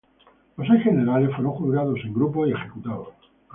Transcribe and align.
Los 0.57 0.67
seis 0.67 0.81
generales 0.81 1.29
fueron 1.35 1.53
juzgados 1.53 1.99
en 2.03 2.11
grupo 2.15 2.47
y 2.47 2.53
ejecutados. 2.53 3.09